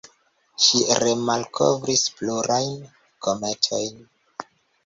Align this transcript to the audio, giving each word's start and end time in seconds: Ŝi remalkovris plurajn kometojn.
Ŝi 0.67 0.79
remalkovris 1.03 2.05
plurajn 2.15 2.73
kometojn. 3.27 4.05